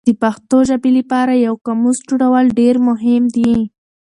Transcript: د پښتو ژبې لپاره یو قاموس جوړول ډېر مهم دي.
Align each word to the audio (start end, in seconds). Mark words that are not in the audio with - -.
د 0.07 0.09
پښتو 0.21 0.57
ژبې 0.69 0.91
لپاره 0.99 1.31
یو 1.45 1.55
قاموس 1.65 1.97
جوړول 2.09 2.45
ډېر 2.59 2.75
مهم 2.87 3.23
دي. 3.35 3.53